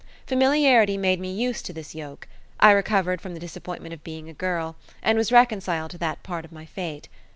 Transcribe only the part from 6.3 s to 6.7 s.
of my